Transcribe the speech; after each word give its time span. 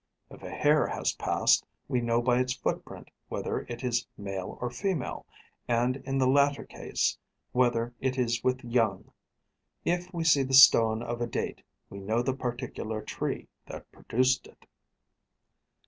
If 0.31 0.41
a 0.41 0.49
hare 0.49 0.87
has 0.87 1.13
passed, 1.13 1.63
we 1.87 2.01
know 2.01 2.23
by 2.23 2.39
its 2.39 2.53
footprint 2.55 3.09
whether 3.29 3.67
it 3.69 3.83
is 3.83 4.07
male 4.17 4.57
or 4.59 4.71
female, 4.71 5.27
and, 5.67 5.97
in 5.97 6.17
the 6.17 6.25
latter 6.25 6.63
case, 6.65 7.19
whether 7.51 7.93
it 8.01 8.17
is 8.17 8.43
with 8.43 8.63
young. 8.63 9.11
If 9.85 10.11
we 10.11 10.23
see 10.23 10.41
the 10.41 10.55
stone 10.55 11.03
of 11.03 11.21
a 11.21 11.27
date, 11.27 11.61
we 11.91 11.99
know 11.99 12.23
the 12.23 12.33
particular 12.33 13.03
tree 13.03 13.47
that 13.67 13.91
produced 13.91 14.47
it.' 14.47 14.65